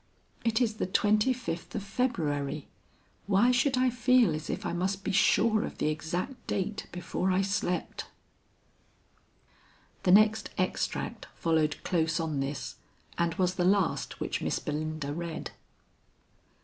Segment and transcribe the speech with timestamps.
[0.43, 2.67] "It is the twenty fifth of February.
[3.27, 7.29] Why should I feel as if I must be sure of the exact date before
[7.31, 8.07] I slept?"
[10.01, 12.77] The next extract followed close on this
[13.19, 15.51] and was the last which Miss Belinda read.